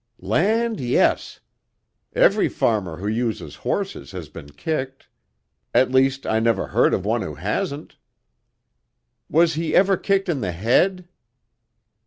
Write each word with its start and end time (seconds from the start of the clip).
"Land 0.17 0.79
yes! 0.79 1.41
Every 2.13 2.49
farmer 2.49 2.97
who 2.97 3.07
uses 3.07 3.57
horses 3.61 4.09
has 4.13 4.29
been 4.29 4.49
kicked. 4.49 5.07
At 5.75 5.91
least, 5.91 6.25
I 6.25 6.39
never 6.39 6.65
heard 6.69 6.95
of 6.95 7.05
one 7.05 7.21
who 7.21 7.35
hasn't." 7.35 7.97
"Was 9.29 9.53
he 9.53 9.75
ever 9.75 9.97
kicked 9.97 10.27
in 10.27 10.41
the 10.41 10.53
head?" 10.53 11.07